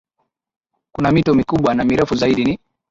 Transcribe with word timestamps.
Kuna 0.91 1.11
mito 1.11 1.33
mikubwa 1.35 1.73
na 1.73 1.83
mirefu 1.83 2.15
zaidi 2.15 2.45
ni 2.45 2.59